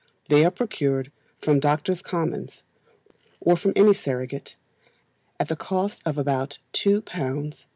[0.29, 2.63] They are procured from Doctors' Commons,
[3.39, 4.55] or from any surrogate,
[5.39, 7.65] at the cost of about £2 10s.